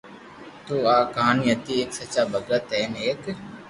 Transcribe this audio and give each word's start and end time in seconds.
تو 0.65 0.75
آ 0.93 0.97
ڪہاني 1.13 1.43
ھتي 1.53 1.73
ايڪ 1.79 1.89
سچا 1.97 2.21
ڀگت 2.33 2.65
ھين 2.77 2.91
ايڪ 3.03 3.21